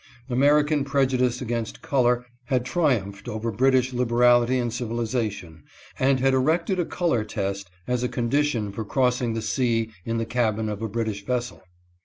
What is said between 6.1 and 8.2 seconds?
had erected a color test as a